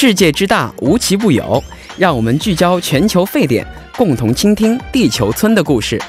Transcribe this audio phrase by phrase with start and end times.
[0.00, 1.60] 世界之大，无奇不有。
[1.96, 3.66] 让我们聚焦全球沸点，
[3.96, 6.00] 共同倾听地球村的故事。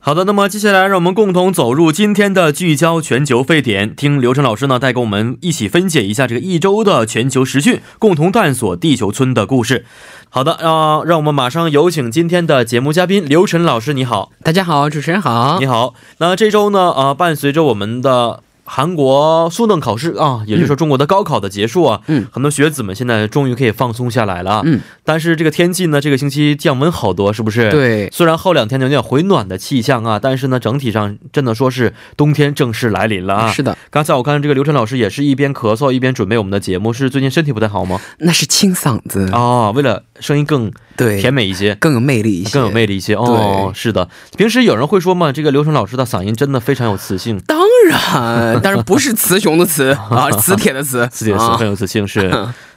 [0.00, 9.84] 好的，那么接下来让我们共同走入今天的聚焦全球沸点，听刘晨老师呢带给我们一起分解一下这个一周的全球时讯，共同探索地球村的故事。
[10.30, 15.94] 好的，啊，让我们马上有请今天的节目嘉宾刘晨老师，你好，大家好，主持人好，你好。
[16.18, 18.42] 那这周呢，呃，伴随着我们的。
[18.64, 27.70] 韩国速登考试啊，也就是说中国的高考的结束啊，嗯，很多学子们现在终于可以放松下来了，嗯，但是这个天气呢，这个星期降温好多，是不是？
[27.70, 33.50] 对，虽然后两天有点回暖的气象啊，但是呢，整体上真的说是冬天正式来临了啊。
[33.50, 38.00] 是的，刚才我看这个刘晨老师也是一边咳嗽一边准备我们的节目，是最近身体不太好吗？
[38.18, 43.70] 那是清嗓子啊，为了声音更对甜美一些，更有魅力一些，更有魅力一些哦。
[43.74, 44.08] 是的，
[44.38, 47.38] 平时有人会说嘛，这个刘成老师的嗓音真的非常有磁性。
[47.46, 49.42] 当然， 但是不是雌。
[49.42, 52.26] 雄的雌啊，磁铁的磁，磁铁的磁很有磁性是，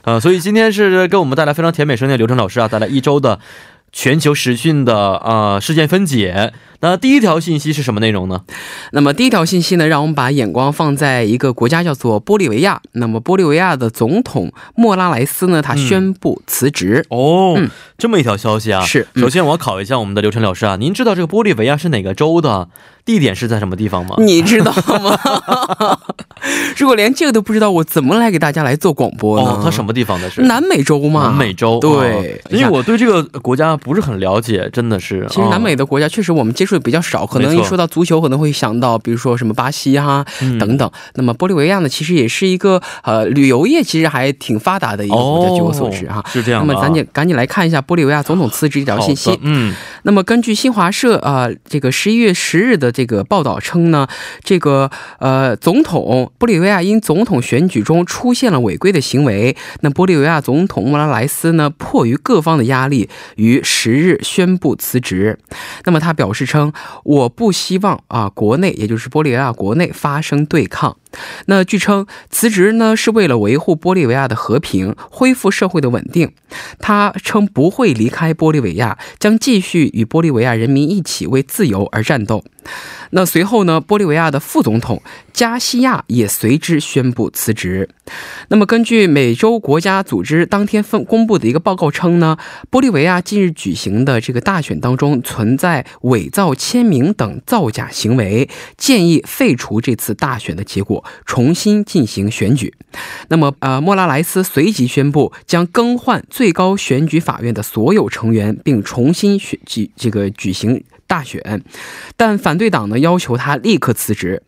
[0.02, 3.38] 啊， 所以今天是给我们带来非常甜美声音的刘成老师啊，带来一周的
[3.92, 6.52] 全球时讯的啊事件分解。
[6.80, 8.42] 那第一条信息是什么内容呢？
[8.92, 12.80] 那么第一条信息呢，让我们把眼光放在一个国家叫做玻利维亚。
[12.92, 17.04] 那么玻利维亚的总统莫拉莱斯呢，他宣布辞职。
[17.10, 17.58] 哦，
[17.98, 18.82] 这么一条消息啊。
[18.82, 19.06] 是。
[19.14, 22.68] 首先我要考一下我们的刘晨老师啊，您知道这个玻利维亚是哪个州的？
[23.04, 24.16] 地点是在什么地方吗？
[24.18, 25.16] 你知道吗？
[26.76, 29.48] 如果连这个都不知道，我怎么来给大家来做广播呢？
[29.48, 30.28] 哦，它什么地方的？
[30.28, 31.28] 是南美洲吗？
[31.28, 31.78] 南美洲。
[31.78, 32.42] 对。
[32.50, 35.24] 因为我对这个国家不是很了解，真的是。
[35.30, 40.24] 其实南美的国家确实我们接触的比较少，可能一说到足球，可能会想到比如说什么巴西哈
[40.58, 40.90] 等等。
[41.14, 46.22] 那么玻利维亚呢，其实也是一个呃旅游业其实还挺发达的一个国家，据我所知哈。
[46.30, 46.66] 是这样。
[46.66, 49.38] 那么咱紧赶紧来看一下玻利维亚总统辞职这条信息。
[49.42, 49.74] 嗯。
[50.02, 54.06] 那么根据新华社啊这个十一月十日的这个报道称呢，
[54.42, 65.38] 这个呃总统玻利维亚因总统选举中出现了违规的行为，那玻利维亚总统莫拉莱斯呢迫于各方的压力，于十日宣布辞职。
[65.84, 66.72] 那么他表示称，称
[67.04, 70.96] 我不希望啊国内也就是玻利维亚国内发生对抗。
[71.46, 76.32] 那据称辞职呢是为了维护玻利维亚的和平，恢复社会的稳定。
[76.78, 82.42] 他称不会离开玻利维亚，将继续与玻利维亚人民一起为自由而战斗。
[83.10, 85.02] 那随后呢，玻利维亚的副总统
[85.36, 87.90] 加西亚也随之宣布辞职。
[88.48, 92.38] 那么根据美洲国家组织当天分公布的一个报告称呢，
[92.70, 98.48] 玻利维亚近日举行的这个大选当中存在伪造签名等造假行为，
[98.78, 101.04] 建议废除这次大选的结果。
[101.26, 102.72] 重新进行选举，
[103.28, 111.62] 那么呃，莫拉莱斯随即宣布将更换最高选举法院的所有成员，并重新选举这个举行大选，
[112.16, 114.42] 但反对党呢要求他立刻辞职。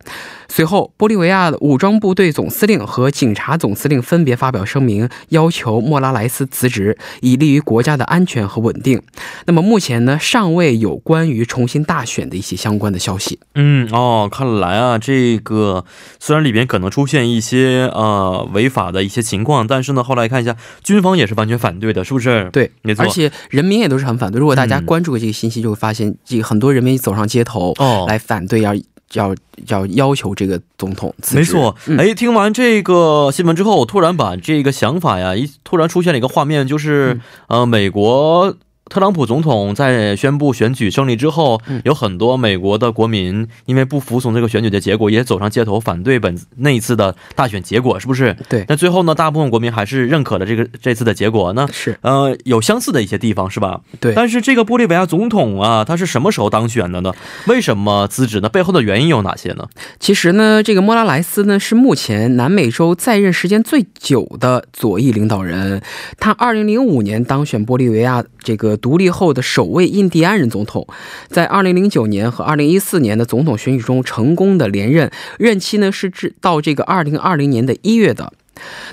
[0.51, 9.01] 随后，玻利维亚的武装部队总司令和警察总司令分别发表声明，要求莫拉莱斯辞职，以利于国家的安全和稳定。
[9.45, 13.39] 那么目前呢，尚未有关于重新大选的一些相关的消息。
[13.55, 15.85] 嗯，哦，看来啊，这个
[16.19, 22.49] 虽然里边可能出现一些呃违法的一些情况，但是呢，后来看一下，军方也是完全反对的，是不是？
[22.51, 23.05] 对，没错。
[23.05, 24.39] 而且人民也都是很反对。
[24.39, 28.73] 如果大家关注这个信息，就会发现，这很多人民走上街头哦，来反对要。
[29.13, 29.35] 要
[29.67, 31.13] 要要求这个总统。
[31.33, 38.55] 没错，哎，听完这个新闻之后，我突然把这个想法呀，一突然出现了一个画面，就是呃，美国。
[38.89, 48.35] 特朗普总统在宣布选举胜利之后，有很多美国的国民因为不服从这个选举的结果，也走上街头反对本那一次的大选结果，是不是？
[48.49, 48.65] 对。
[48.67, 51.67] 那最后呢，大部分国民还是认可了这个这次的结果呢？
[51.71, 51.95] 是。
[52.01, 53.81] 呃，有相似的一些地方，是吧？
[53.99, 54.13] 对。
[54.15, 57.13] 但是这个玻利维亚总统啊，他是什么时候当选的呢？
[57.45, 58.49] 为什么辞职呢？
[58.49, 59.67] 背后的原因有哪些呢？
[59.99, 65.79] 其实呢，这个莫拉莱斯呢是目前南美洲在任时间最久的左翼领导人，
[66.17, 68.78] 他二零零五年当选玻利维亚这个。
[68.79, 70.87] 独立后的首位印第安人总统，
[71.27, 78.33] 在2009年和2014年的总统选举中成功的连任，任期呢是至到这个2020年的一月的。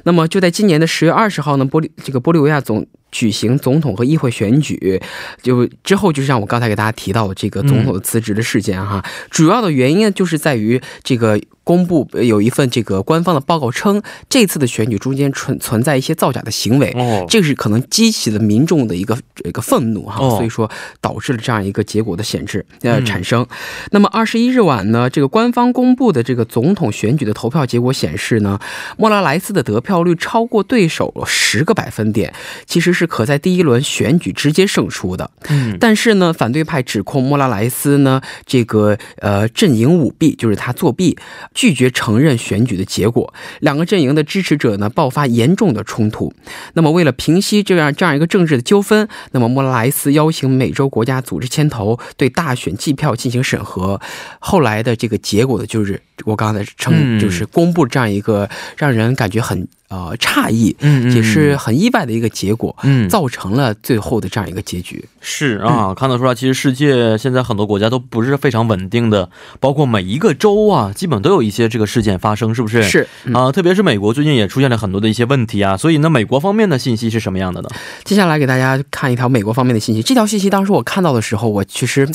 [0.04, 5.00] 那么就在今年的十月二十号呢，玻利这个玻利维亚总举行总统和议会选举，
[5.42, 11.40] 就之后就是像我刚才给大家提到的这个总统辞职的事件哈，主要的原因就是在于这个。
[11.66, 20.70] 公布有一份这个官方的报告称，这次的选举中间存存在一些造假的行为，哦，这是可能激起了民众的一个一个愤怒哈，所以说
[21.00, 23.44] 导致了这样一个结果的显示呃产生。
[23.90, 28.60] 那么二十一日晚呢，这个官方公布的这个总统选举的投票结果显示呢，
[28.96, 32.32] 莫拉莱斯的得票率超过对手十个百分点，
[32.64, 35.28] 其实是可在第一轮选举直接胜出的。
[35.48, 41.18] 嗯，但是呢，反对派指控莫拉莱斯呢这个呃阵营舞弊，就是他作弊。
[41.56, 46.32] 拒绝承认选举的结果，两个阵营的支持者呢爆发严重的冲突。
[46.74, 53.98] 那么为了平息这样这样一个政治的纠纷，那么莫拉莱斯邀请美洲国家组织牵头对大选计票进行审核。
[54.38, 59.66] 后来的这个结果呢，就是我刚才称，就是公布这样一个让人感觉很。
[59.88, 65.04] 呃，诧异，嗯，也是很意外的一个结果，嗯，造成了最后的这样一个结局。
[65.20, 69.30] 是啊，看得出来，其实世界现在很多国家都不是非常稳定的，
[69.60, 72.82] 包括每一个州啊，基本都有一些这个事件发生，是不是？
[72.82, 77.68] 是啊，特别是美国最近也出现了很多的一些问题啊，所以呢，美国方面的信息是什么样的呢？
[78.02, 80.02] 接下来给大家看一条美国方面的信息。
[80.02, 82.08] 这条信息当时我看到的时候，我其实。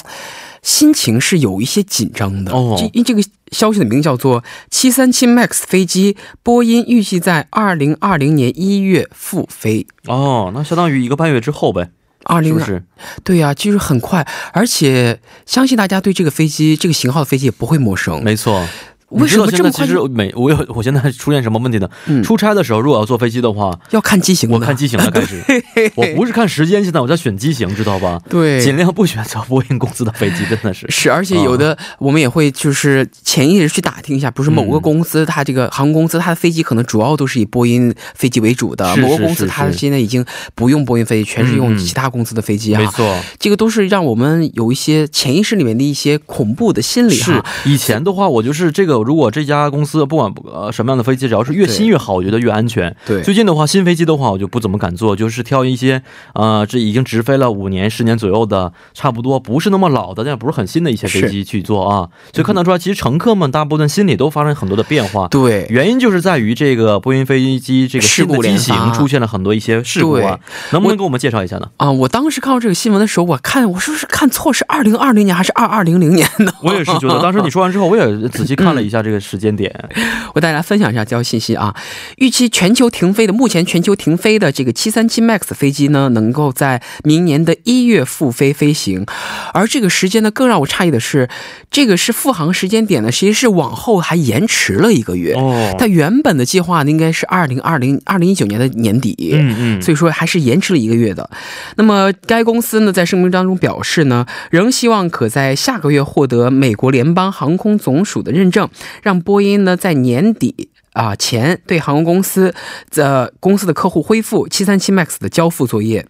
[0.62, 2.52] 心情是有一些紧张的。
[2.52, 9.88] 哦，这这个消息的名字叫做七三七 MAX 飞机，波音预计在二零二零年一月复飞。
[10.06, 11.90] 哦，那相当于一个半月之后呗。
[12.24, 12.84] 二零是？
[13.24, 18.24] 对呀，其实很快，而且相信大家对这个飞机这个型号的飞机也不会陌生。
[18.24, 18.68] 没错。
[19.12, 19.86] 为什么这么快？
[19.86, 21.90] 其实每我有，我现在出现什么问题呢？
[22.24, 24.50] 出差的时候，如果要坐飞机的话，要看机型。
[24.50, 25.42] 我看机型了，开始。
[25.96, 28.20] 我不是看时间，现在我在选机型，知道吧？
[28.30, 30.86] 对，尽量不选择波音公司的飞机，真的是。
[30.90, 40.26] 是，而且有的我们也会就是潜意识去打听一下，不是某个公司它这个航空公司它的飞机可能主要都是以波音飞机为主的，某个公司它现在已经
[40.56, 42.80] 不用波音飞机，全是用其他公司的飞机啊。
[42.80, 47.14] 没错，这个都是让我们有一些潜意识里面的一些恐怖的心理。
[47.14, 52.96] 是，以前的话，我就是这个，如果这家公公司不管呃什么样的飞机，只要是越新越好，我觉得越安全。
[53.04, 56.04] 对，最近的话，新飞机的话，我就不怎么敢坐，就是挑一些
[56.36, 62.10] 呃，这已经直飞了五年、十年左右的，差不多不是那么老的，但不是很新的一些飞机去坐啊。
[62.32, 65.28] 所以看得出来，其实乘客们大部分心里都发生很多的变化。
[65.30, 70.38] 对，原因就是在于这个波音飞机这个新的机型出现了很多一些事故啊。
[70.74, 71.68] 能不能给我们介绍一下呢？
[71.78, 76.54] 啊，我当时看到这个新闻的时候，我看我说是看错，是二零二零年还是二二零零年呢？
[76.62, 79.74] 我也是觉得，当时你说完之后，我也仔细看了一下这个时间点。
[80.36, 80.52] 我带。
[80.52, 81.74] 来分享一下交信息啊！
[82.18, 89.06] 预期全球停飞的，目前全球停飞的这个七三七 MAX 飞机呢，能够在明年的一月复飞飞行。
[89.54, 91.30] 而这个时间呢，更让我诧异的是，
[91.70, 95.36] 这个是复航时间点呢，其实是往后还延迟了一个月。
[95.36, 99.32] 哦，它原本的计划呢，应该是二零二零二零一九年的年底。
[99.32, 101.30] 嗯嗯，所以说还是延迟了一个月的。
[101.78, 108.68] 那么该公司呢，在声明当中表示呢，仍希望可在下个月获得美国联邦航空总署的认证，
[109.04, 110.32] 让波音呢在年。
[110.42, 112.54] 底啊，前对航空公司
[112.90, 116.06] 的公司的客户恢复七三七 MAX 的交付作业。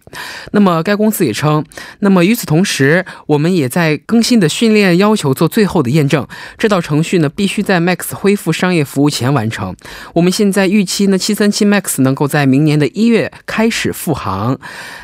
[0.52, 1.64] 那么该公司也称，
[2.00, 6.26] 那么与此同时，我们也在更新的训练要求做最后的验证。
[6.56, 9.76] 这道程序呢，必须在 MAX 恢复商业服务前完成。
[10.14, 14.58] 我们现在预期呢，七三七 MAX 能够在明年的一月开始复航。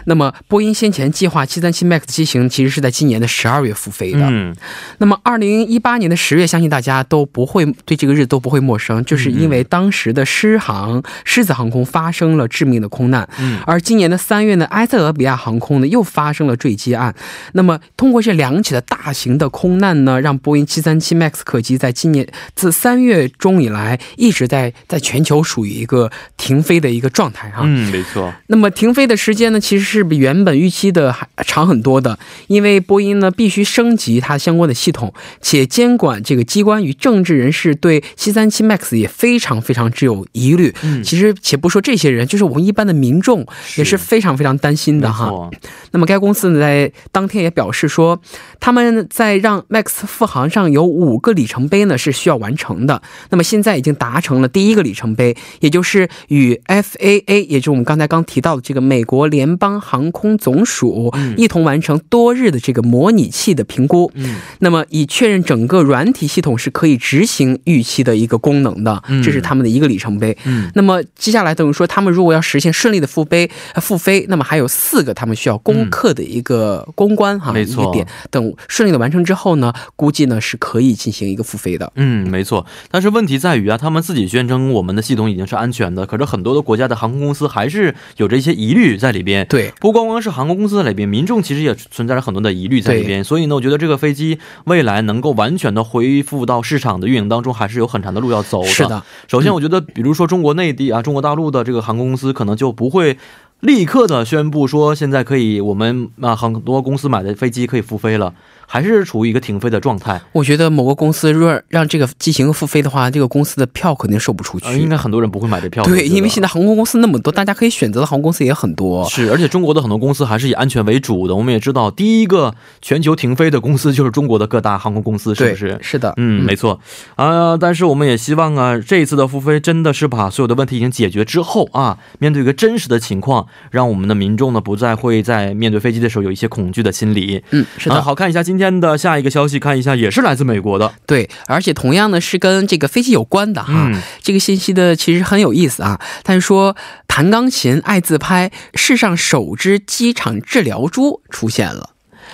[0.07, 4.21] 那么波音先前计划七三七 MAX 机型其实是在今年的十二月复飞的。
[4.23, 4.57] 嗯。
[4.99, 9.19] 那么二零一八年的十月，相信大家都不会对这个日子都不会陌生，就。
[9.19, 17.15] 是因为当时的狮航狮子航空发生了致命的空难，嗯，而今年的三月呢，埃塞俄比亚航空呢又发生了坠机案。
[17.53, 27.63] 那么通过这两起的大型的空难呢，让波音七三七 MAX 客机在今年自三月中以来一直在在全球属于一个停飞的一个状态哈。
[27.65, 28.33] 嗯，没错。
[28.47, 39.07] 那么停飞的时间呢，其实是比原本预期的还长很多的，因为波音呢必须升级它相关的系统，且监管这个机关与政治人士对七三七 MAX 也。
[39.19, 40.75] 非常非常之有疑虑。
[40.83, 43.47] 嗯，其实且不说这些人，就是我们一般的民众
[43.77, 45.51] 也是非常非常担心的哈。
[45.93, 48.21] 那么该公司呢，在当天也表示说，
[48.61, 53.01] 他们在让 Max 复航上有五个里程碑呢是需要完成的。
[53.31, 64.11] 那么现在已经达成了第一个里程碑，也就是与 FAA，也就是我们刚才刚提到的这个美国联邦航空总署一同完成多日的这个模拟器的评估。
[64.15, 69.03] 嗯，那么以确认整个软体系统是可以执行预期的一个功能的。
[69.23, 70.37] 这是他们的一个里程碑。
[70.45, 77.91] 嗯，那么接下来等于说，他们如果要实现顺利的复飞，复飞，那么还有四个他们需要攻克的一个攻关哈，没错。
[77.93, 81.91] 点等顺利的完成之后呢，估计呢是可以进行一个复飞的。
[81.97, 82.67] 嗯，没错。
[82.91, 89.47] 但是问题在于啊，他们自己宣称我们的系统已经是安全的，可是很多的国家的航空公司还是有着一些疑虑在里边。
[89.49, 93.25] 对，不光光是航空公司在里边，民众其实也存在着很多的疑虑在里边。
[93.25, 98.69] 所以呢，我觉得这个飞机未来能够完全的恢复到市场的运营当中，还是有很长的路要走的。
[98.69, 99.03] 是的。
[99.29, 103.17] 首先，我觉得，比如说中国内地啊，中国大陆的这个航空公司，可能就不会。
[103.61, 108.33] 立刻的宣布说，现在可以我们啊很多公司买的飞机可以复飞了。
[108.71, 110.21] 还是处于一个停飞的状态。
[110.33, 114.79] 我觉得某个公司若让这个机型复飞的话，这个公司的票肯定售不出去。
[114.79, 115.83] 应该很多人不会买这票。
[115.85, 119.09] 对，因为现在航空公司那么多，大家可以选择的航空公司也很多。
[119.09, 121.35] 是，而且中国的很多公司还是以安全为主的。
[121.35, 125.79] 我们也知道，第一个全球停飞的公司就是中国的各大航空公司，是不是？
[125.81, 126.79] 是的，嗯，没错。
[127.17, 137.43] 啊，但是我们也希望啊，这一次的复飞真的是把所有的问题已经解决之后啊，面对一个真实的情况，让我们的民众呢不再会在面对飞机的时候有一些恐惧的心理。
[137.51, 138.03] 嗯，是的。
[138.03, 143.91] 好看一下今天的下一个消息，看一下也是来自美国的，对，而且同样呢是跟这个飞机有关的哈。
[144.21, 151.91] 这个信息的其实很有意思啊，他是说弹钢琴爱自拍，世上首只机场治疗猪出现了。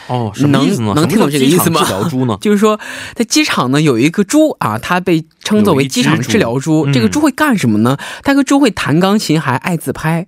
[0.09, 0.93] 哦，什么意思呢？
[0.97, 1.83] 能听懂这个意思吗？
[1.83, 2.37] 治疗猪呢？
[2.43, 2.78] 就是说
[3.14, 6.90] 在机场呢有一个猪啊，它被称作为机场治疗猪。
[6.93, 7.97] 这个猪会干什么呢？
[8.23, 10.26] 它个猪会弹钢琴，还爱自拍。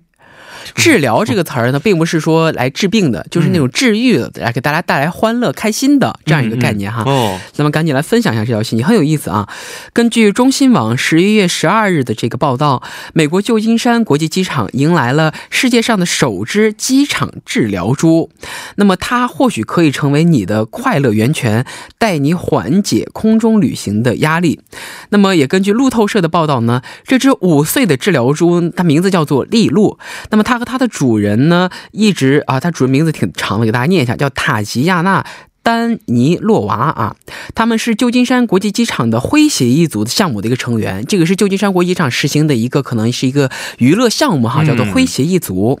[0.75, 7.03] 治疗这个词儿呢，并不是说来治病的，就是那种治愈的，来给大家带来欢乐、开心的这样一个概念哈。
[7.05, 9.47] 哦，那么赶紧来分享一下这条信息，很有意思啊。
[9.93, 12.83] 根据中新网十一月十二日的这个报道，
[13.13, 18.29] 美国旧金山国际机场迎来了世界上的首只机场治疗猪。
[18.75, 21.65] 那么它或许可以成为你的快乐源泉，
[21.97, 24.59] 带你缓解空中旅行的压力。
[25.09, 29.97] 那么也根据路透社的报道呢，这只五岁的治疗猪，它名字叫做利路。
[30.29, 35.25] 那么它和它的主人呢，一直啊，它主人名字挺长的，给大家念一下，叫塔吉亚娜。
[35.63, 37.17] 丹尼洛娃啊，
[37.53, 41.05] 他们是旧金山国际机场的诙谐一族的项目的一个成员。
[41.05, 45.77] 这个是旧金山国际机场实行的一个，可能是一个娱乐项目哈，叫做诙谐一族。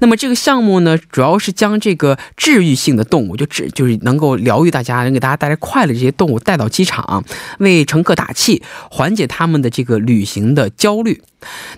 [0.00, 7.24] 那么这个项目呢，主要是将这个治愈性的动物，就治就是能够疗愈大家，能给大家带来快乐这些动物带到机场，
[7.60, 11.22] 为乘客打气，缓解他们的这个旅行的焦虑。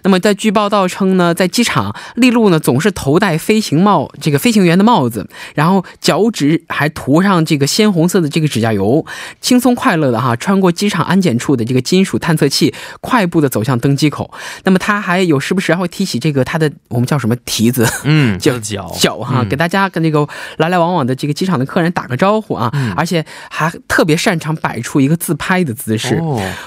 [0.03, 9.05] 那么，在据报道称呢，在机场，利路呢总是头戴飞行帽，这个飞行员的帽子，然后脚趾还涂上这个鲜红色的这个指甲油，
[9.41, 14.33] 轻松快乐的哈，穿过机场安检处的这个金属探测器，快步的走向登机口。
[14.65, 20.27] 那么，他还有时不时还会提起这个他的我们叫什么蹄子， 嗯，叫脚脚哈，给大家跟那个
[20.59, 26.21] 来来往往的这个机场的客人打个招呼啊，而且还特别擅长摆出一个自拍的姿势，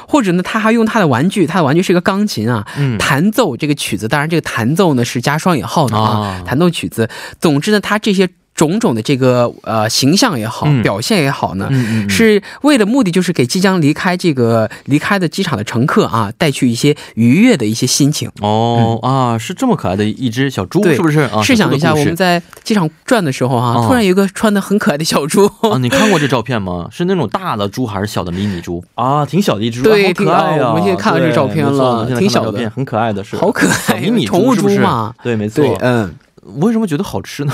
[0.07, 2.65] 或者呢，他还用他的玩具，他的玩具是一个钢琴啊。
[2.97, 6.43] 弹奏这个曲子，当然这个弹奏呢是加双引号的啊。
[6.45, 11.69] 弹奏曲子，总之呢，它这些种种的这个呃形象也好，表现也好呢，
[12.09, 18.31] 是为了目的就是给即将离开这个离开的机场的乘客啊，带去一些愉悦的一些心情。
[18.41, 21.29] 哦啊，是这么可爱的一只小猪，是不是？
[21.43, 26.87] 试想一下，我们在机场转的时候哈，突然有一个穿的很可爱的小猪啊，你看过这照片吗？
[26.89, 29.25] 是那种大的猪还是小的迷你猪 啊？
[29.25, 30.69] 挺小的一只，对，可爱啊。
[30.69, 35.13] 我们现在看到这个照片了，挺小的，很可爱的，是好可爱，迷你宠物猪嘛？
[35.21, 36.15] 对，没错，嗯。
[36.61, 37.53] 为什么觉得好吃呢？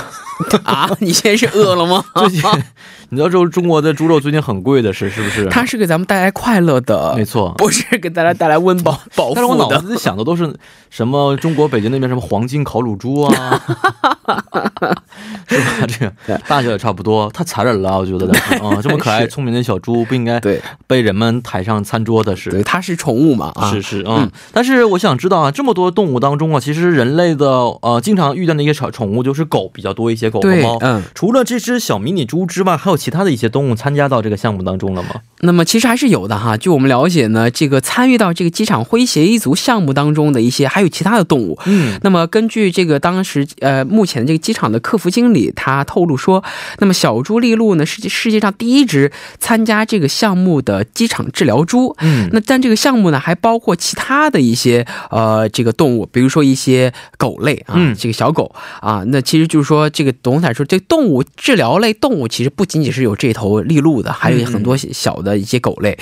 [0.64, 2.04] 啊，你现在是饿了吗？
[2.16, 2.42] 最近
[3.10, 5.46] 你知道，中中国的猪肉最近很贵的是是不是？
[5.50, 9.36] 它是给咱们带来快乐的，没错，不是给大家带来温饱 饱腹的。
[9.36, 10.52] 但是我脑子里想的都是
[10.90, 11.36] 什么？
[11.38, 13.32] 中国北京那边什么黄金烤乳猪啊？
[15.48, 15.88] 是吧？
[15.88, 18.32] 这个大小也差不多，太残忍了，我觉得。
[18.62, 22.50] 啊，这么可爱聪明的小猪不应该对被人们抬上餐桌的是？
[22.50, 23.52] 对，它是宠物嘛？
[23.56, 24.30] 啊是是嗯。
[24.54, 27.48] 但是我想知道啊，这么多动物当中啊，其实人类的
[27.82, 30.78] 呃经常遇见的一些宠宠物就是狗比较多一些，狗和猫。
[30.82, 31.04] 嗯。
[31.14, 35.10] 除了这只小迷你猪之外，还有其他的一些动物参加到这个项目当中了吗？
[35.42, 36.56] 那么其实还是有的哈。
[36.56, 41.60] 据我们了解呢，这个参与到这个机场诙谐一族项目当中的一些，还有其他的动物。
[41.66, 42.00] 嗯。
[42.04, 46.44] 那么根据这个当时呃目前的这个机场的客服经理他透露说，
[46.80, 51.96] 那么小猪利露呢是世界上第一只参加这个项目的机场治疗猪。
[52.00, 52.30] 嗯。
[52.32, 59.04] 那但这个项目呢还包括其他的一些呃这个动物，比如说一些狗类啊，这个小狗啊。
[59.08, 65.98] 那其实就是说这个董事长说，这动物治疗类动物其实不仅仅是有这头利鹿的，还有很多小的一些狗类。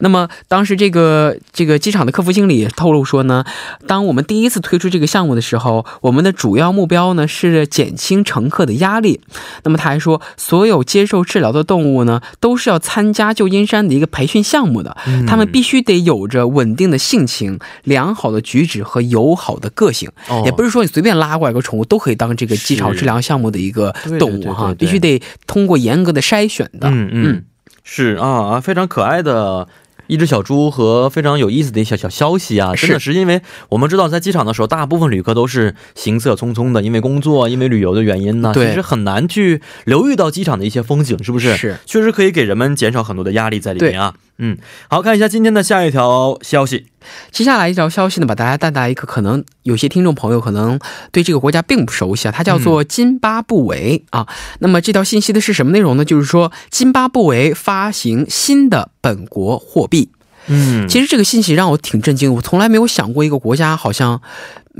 [0.00, 3.44] 那么当时这个这个机场的客服经理透露说呢，
[3.86, 9.20] 当我们第一次推出这个项目的时候，我们的主要目标呢是减轻乘客的压力。
[9.64, 14.96] 那么他还说，所有接受治疗的动物呢，都是要参加旧金山的一个培训项目的，
[15.26, 20.10] 他们必须得有着稳定的性情、良好的举止和友好的个性。
[20.44, 26.88] 也不是说你随便拉过来个宠物都可以当这个机场治疗项目的一个动物哈，必须得通过严格的筛选的。
[26.90, 27.44] 嗯嗯。
[27.82, 29.66] 是啊啊，非常可爱的
[30.06, 32.74] 一只小猪和非常有意思的一小小消息啊！
[32.74, 33.40] 真的是因为
[33.70, 41.56] 我们知道，在机场的时候，大部分旅客都是行色匆匆的，因为工作、因为旅游的原因呢，其实很难去留意到机场的一些风景，是不是？
[41.56, 44.14] 是，确实可以给人们减少很多的压力在里面啊。
[44.42, 44.56] 嗯，
[44.88, 46.86] 好看一下今天的下一条消息。
[47.30, 50.78] 接下来一条消息呢，把大家带来一个可能有些听众朋友可能
[51.12, 54.26] 对这个国家并不熟悉啊，它叫做津巴布韦啊。
[54.60, 56.04] 那么这条信息的是什么内容呢？
[56.04, 60.10] 就是说津巴布韦发行新的本国货币。
[60.46, 64.20] 嗯，其实这个信息让我挺震惊，我从来没有想过一个国家好像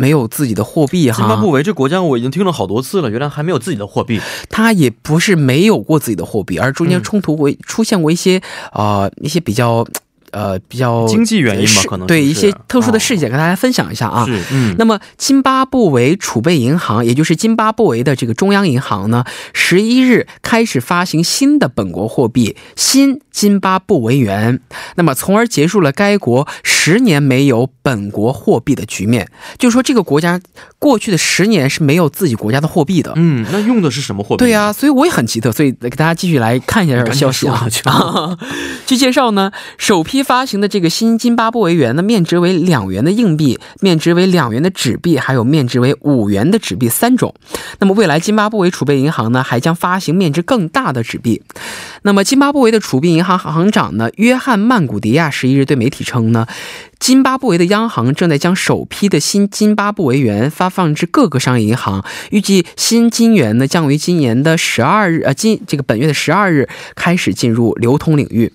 [0.01, 1.19] 没有自己的货币哈。
[1.19, 4.19] 津巴布韦这国家我已经听了好多次了，原来还没有自己的货币。
[4.49, 8.41] 它也不是没有过自己的货币，而中间冲突过出现过一些
[8.73, 9.87] 啊一些比较。
[10.33, 14.25] 呃，比较经济原因吧，可能对一些特殊的事件跟大家分享一下啊。
[14.25, 14.77] 是，嗯。
[14.79, 24.61] 那么，津巴布韦储备银行，也就是津巴布韦的这个中央银行呢，十一日开始发行新的本国货币新津巴布韦元，
[24.95, 29.29] 那么从而结束了该国十年没有本国货币的局面。
[29.59, 30.41] 就是说，这个国家
[30.79, 33.13] 过去的十年是没有自己国家的货币的。
[33.17, 34.45] 嗯，那用的是什么货币？
[34.45, 37.67] 对呀，所以我也很奇特，所以给大家继续来看一下这个消息啊。
[38.87, 40.20] 据介绍呢，首批。
[40.23, 47.35] 发行的这个新津巴布韦元的，面值为两元的硬币，面值为两元的纸币，还有面值为五元的纸币三种。
[47.79, 51.43] 那么未来津巴布韦储备银行呢，还将发行面值更大的纸币。
[52.03, 56.47] 那么津巴布韦的储备银行行长呢，约翰曼古迪亚十一日对媒体称呢。
[56.99, 68.53] 津巴布韦的央行正在将首批的新津巴布韦元发放至各个商业银行，预计新金元呢将于今年的十二日，呃，今这个本月的十二日开始进入流通领域。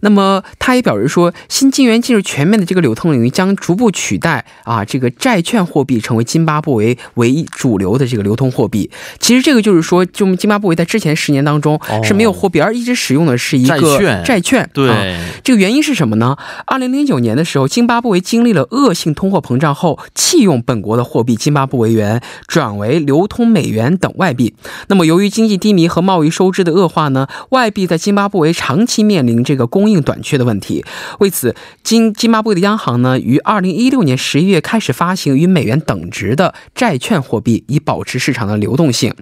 [0.00, 8.88] 那么，他也表示说，新金元进入全面的这个流通领域，将逐步取代啊这个债券货币，成为津巴布韦唯一主流的这个流通货币。
[9.18, 14.24] 其实，这个就是说，就津巴布韦在之前十年当中是没有货币，而一直使用的是一个债券。
[14.24, 16.36] 债券，对，这个原因是什么呢？
[16.66, 24.54] 二零零九年的时候，津巴布韦经历了恶性通货膨胀后，弃用本国的货币津巴布韦元，转为流通美元等外币。
[24.86, 30.84] 那么，由于经济低迷和贸易收支的恶化呢，外币在津巴布韦长期面临这个供应短缺的问题。
[31.18, 39.12] 为此，津津巴布韦的央行呢，于二零一六年十一月开始发行与美元等值的债券货币，以保持市场的流动性。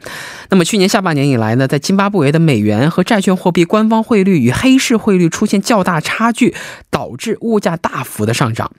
[0.50, 6.54] 那么，去年下半年以来呢，在津巴布韦的美元和债券货币比官方汇率与黑市汇率出现较大差距，
[6.90, 8.70] 导致物价大幅的上涨。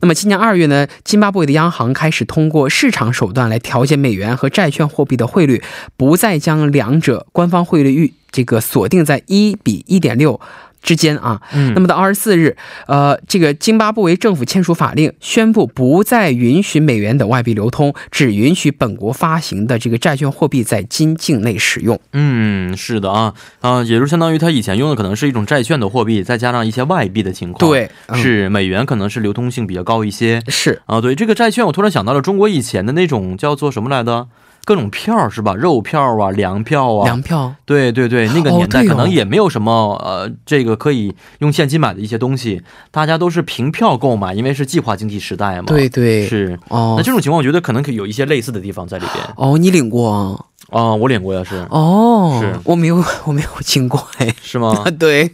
[0.00, 5.62] 那么今年二月呢，津巴布韦的央行开始通过市场手段来调节美元和债券货币的汇率，
[5.98, 10.40] 不再将两者官方汇率预这个锁定在一比一点六。
[10.82, 21.98] 之间啊，嗯，那么到二十四日，呃，这个津巴布韦政府签署法令，宣布不再允许美元等外币流通，只允许本国发行的这个债券货币在津境内使用。
[22.12, 27.70] 嗯，是的啊，啊，也就相当于他以前用的可能是一种债券的货币，再加上一些外币的情况。
[27.70, 30.42] 对，是美元可能是流通性比较高一些。
[30.48, 34.26] 是啊，对这个债券，我突然想到了中国以前的那种叫做什么来的？
[34.64, 35.54] 各种票是吧？
[35.54, 37.54] 肉票啊，粮票啊，粮票。
[37.64, 45.64] 对对对，那个年代可能也没有什么呃，这个可以用现金买的一些东西，大家都是凭票购买，因为是计划经济时代嘛。
[45.66, 46.94] 对对，是哦。
[46.96, 49.24] 那这种情况，我觉得可能可以有一些类似的地方在里边。
[49.36, 50.10] 哦，你领过。
[50.12, 50.38] 啊，
[50.72, 54.84] 我领过呀，是哦，是我没有，我没有经过，哎，是吗？
[54.98, 55.30] 对，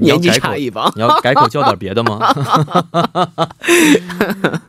[0.00, 0.90] 年纪差异吧？
[0.96, 2.18] 你要改口叫点别的吗？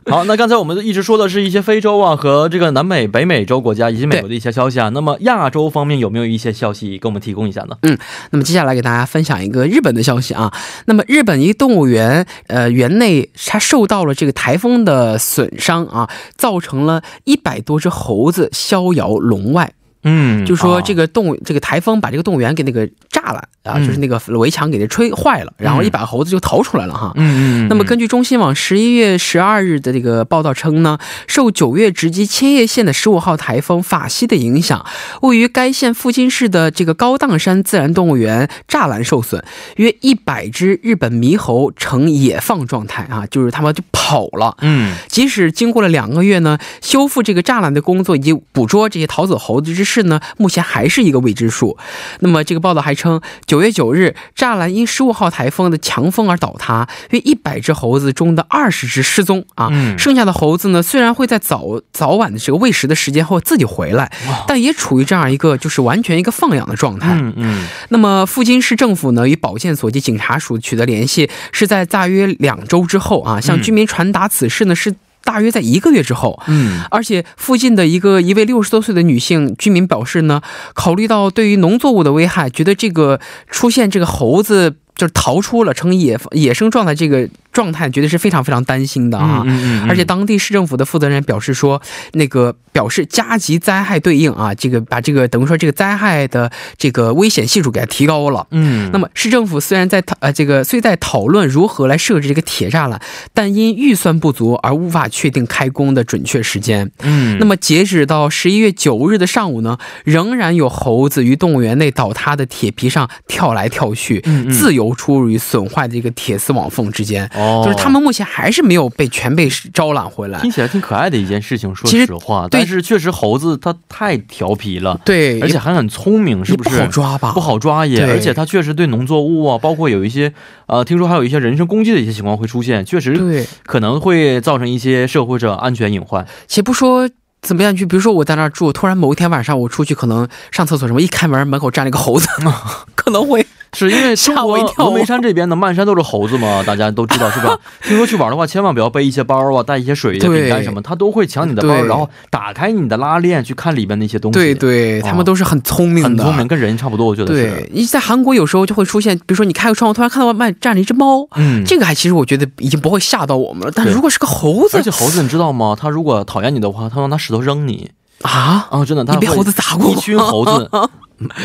[0.06, 4.88] 好，那刚才我们一直说的是一些非洲啊和这个南美、北美洲国家以及美国的一些消息啊。
[4.90, 7.76] 那么亚洲方面有没有一些消息给我们提供一下呢？
[7.82, 7.98] 嗯，
[8.30, 10.52] 那么接下来给大家分享一个日本的消息啊。
[10.86, 19.72] 那么日本一动物园，呃，园内它受到了这个台风的损伤啊，造成了一百多只猴子逍遥笼外。
[20.04, 27.12] 嗯，就说这个动物，这个台风把这个动物园给那个炸了啊，就是那个围墙给它吹坏了，然后一把猴子就逃出来了哈。
[27.16, 27.68] 嗯嗯。
[27.68, 34.84] 那么根据中新网十一月十二日的这个报道称呢，受九月直击千叶县的十五号台风法西的影响，
[35.22, 39.42] 位于该县附近市的这个高档山自然动物园栅栏受损，
[39.76, 44.54] 约一百只日本猕猴呈野放状态啊，就是他们就跑了。
[44.60, 44.94] 嗯。
[45.08, 49.93] 即使经过了两个月呢，修复这个栅栏的工作以及捕捉这些逃走猴子之。
[49.94, 51.78] 是呢，目前还是一个未知数。
[52.18, 59.70] 那么这个报道还称，九月九日，栅栏因十五号台风的强风而倒塌，约一百只猴子中的二十只失踪啊。
[59.96, 64.10] 剩下的猴子呢，虽然会在早早晚的这个喂食的时间后自己回来，
[64.48, 67.14] 但也处于这样一个就是完全一个放养的状态。
[67.14, 67.66] 嗯嗯。
[67.90, 74.92] 那么附近市政府呢，与保健所及警察署取得联系，是在大约两周之后啊，向居民传达此事呢是。
[75.24, 80.42] 大约在一个月之后，嗯，而且附近的一个一位六十多岁的女性居民表示呢，
[80.74, 83.18] 考虑到对于农作物的危害，觉得这个
[83.50, 89.44] 出现这个猴子就是逃出了成野野生状态这个状态，绝对是非常非常担心的啊。
[89.88, 91.80] 而且当地市政府的负责人表示说，
[92.12, 98.46] 那个表示加急灾害对应啊，这个把这个等于说这个灾害的这个危险系数给它提高了。
[98.50, 103.00] 嗯，那么市政府虽然在讨呃这个虽在讨论如何来设置这个铁栅栏，
[103.32, 106.90] 但因预算不足而无法确定开工的准确时间。
[107.02, 114.83] 嗯，那么截止到十一月九日的上午呢，仍然有猴子于动物园内倒塌的铁皮上跳来跳去，自由。
[114.92, 120.40] 出入于损坏的这个铁丝网缝之间，哦，就是他们目前还是没有被全被招揽回来。
[120.40, 126.70] 听起来挺可爱的一件事情，说实话，但是确实猴子它太调皮了，对，而且还很聪明，是不是？
[126.70, 127.30] 不好抓吧？
[127.32, 130.32] 不好抓也，而且它确实对农作物啊，包括有一些
[130.66, 136.26] 呃，听说还有一些人身攻击的一些情况会出现，确实对，可能会造成一些社会者安全隐患。
[136.48, 137.08] 且不说。
[137.42, 137.76] 怎么样？
[137.76, 142.26] 就比如说我在那儿住，突然某一天晚上我出去，可能上厕所什么，一开门门口站了一个猴子，
[142.96, 144.86] 可能会是因为 吓我一跳。
[144.86, 147.58] 峨眉山这边的漫山都是猴子嘛， 大家都知道是吧？
[147.82, 154.38] 听说去玩的话，千万不要背一些包啊，带一些水、饼干什么，他都会抢你的包，然后打开你的拉链去看里边那些东西。
[154.38, 157.32] 对对，他们都是很聪明的，很聪明，跟人差不多，我觉得。
[157.32, 163.72] 对，你在韩国有时候就会出现，比如说你开个窗户，突然看到外面站着一只猫，嗯，这个还其实我觉得已经不会吓到我们了。
[163.74, 165.76] 但如果是个猴子，而且猴子你知道吗？
[165.78, 167.90] 他如果讨厌你的话，他会拿石头扔你。
[168.22, 168.84] 啊啊！
[168.84, 170.70] 真的，他被猴子砸过，一群猴子。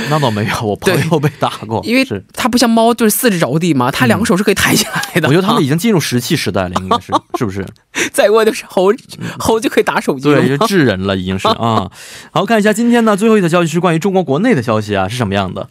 [0.10, 1.82] 那倒没有，我朋友被打过。
[1.86, 5.28] 因为它不像猫，就是四肢着地嘛，它两个手是可以抬起来的。
[5.28, 7.66] 我觉得他们已经进入石器时代了，应该是， 是不是？
[8.12, 8.92] 再过就是猴
[9.38, 11.90] 猴就可以打手机，对，就 智人了，已经是啊。
[12.32, 15.68] 好，看一下今天呢最后一条消息是关于中国国内的消息啊，是什么样的？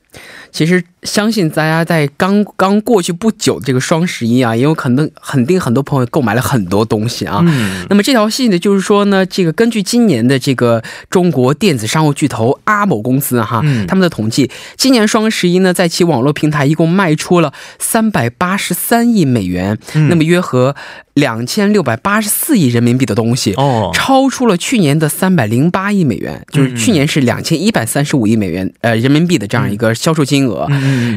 [0.51, 7.41] 其实相信大家在刚刚过去不久这个双十一啊，也有可能肯定很多朋友购买了很多东西啊。
[7.47, 7.85] 嗯。
[7.91, 19.77] 那么这条信呢，就是说呢，这个根据今年的这个中国电子商务巨头阿某公司哈，他们的统计，今年双十一呢，在其网络平台一共卖出了三百八十三亿美元，
[20.09, 20.77] 那么约合。
[21.15, 30.69] 两千六百八十四亿人民币的东西哦，超出了去年的三百零八亿美元，就是去年是两千一百三十五亿美元呃人民币的这样一个销售金额，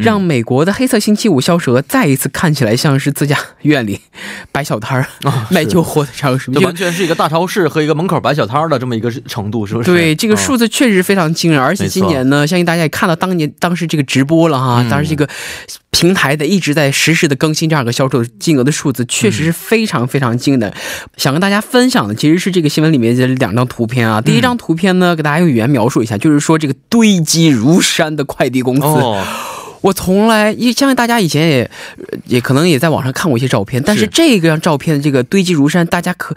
[0.02, 4.00] 让美国的黑色星期五销售额再一次看起来像是自家院里
[4.52, 5.06] 摆小摊儿
[5.52, 9.92] 卖旧货的超市，就完全是一个大超市和一个门口摆小摊儿的这么一个程度，是不是？
[9.92, 15.28] 对，这个数字确实非常惊人，而且今年呢，相信大家也看到当年当时这个直播了哈，当时这个。
[15.92, 20.74] 平台的一直在实时的更新这样一个销售金额的数字，确实是非常非常惊人。
[21.18, 24.22] 想跟大家分享的其实是这个新闻里面的两张图片啊。
[24.22, 28.82] 第一张图片呢，给大家用语言描述一下，就是说这个堆积如山的快递公司。
[29.82, 31.70] 我从来，因相信大家以前也
[32.26, 36.34] 也可能也在网上看过一些照片，但是这个张照片的这个堆积如山，大家可。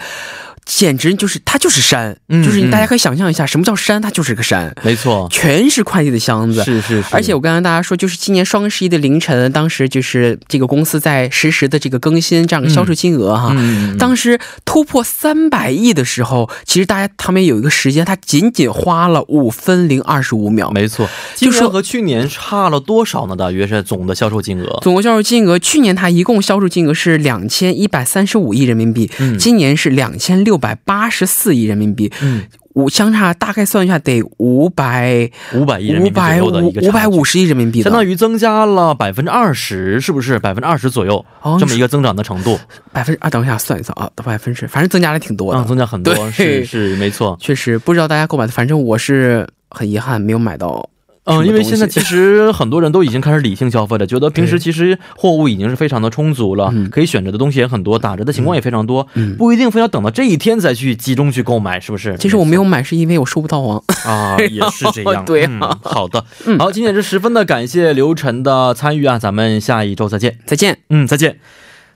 [0.67, 4.01] 简直就是它就是山，就是大家可以想象一下，什么叫山？
[4.01, 7.09] 它就是个山，没错，全是快递的箱子，是是是。
[7.11, 13.55] 而且我刚刚大家说，就是今年双十一的凌晨，当时就是这个公司在实时的这个更新这样的销售金额哈，
[13.99, 21.07] 当时突破三百亿的时候，其实大家他们有一个时间，它仅仅花了五分零二十五秒，没错。
[21.37, 23.37] 就是和去年差了多少呢？
[23.37, 30.54] 大约是总的销售金额，总的销售金额，去年它一共销售金额是两千一百三十五亿人民币，今年是两千六。
[30.55, 40.39] 六百八十四亿人民币，嗯，五相差大概算一下得五百五百亿人民币左右的一个五百五十亿人民币，相当于增加了百分之二十，是不是？
[40.39, 41.25] 百分之二十左右？
[41.43, 42.57] 哦这么一个增长的程度，
[42.93, 50.89] 百分之啊，等一下算一算啊，百分之反正增加了挺多的，增加很多，是是没错，确实不知道大家购买的，反正我是很遗憾没有买到。
[51.25, 59.07] 嗯，因为现在其实很多人都已经开始理性消费了，觉得平时其实货物已经是非常的充足了，可以选择的东西也很多，打折的情况也非常多，
[59.39, 62.17] 不一定非要等到这一天再去集中去购买，是不是？
[62.19, 63.81] 其实我没有买，是因为我收不到啊。
[64.05, 65.25] 啊， 也是这样。
[65.25, 65.49] 对，
[65.83, 66.25] 好的，
[66.59, 71.39] 好，今天是十分的感谢刘晨的参与啊，咱们下一周再见，再见，嗯，再见。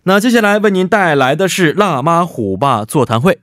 [0.05, 3.35] 那接下来为您带来的是《辣妈虎爸座谈会》。